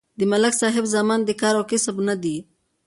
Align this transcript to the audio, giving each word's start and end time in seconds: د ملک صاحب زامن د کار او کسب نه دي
د 0.19 0.21
ملک 0.31 0.53
صاحب 0.61 0.85
زامن 0.93 1.19
د 1.25 1.31
کار 1.41 1.55
او 1.59 1.63
کسب 1.71 1.95
نه 2.07 2.15
دي 2.23 2.37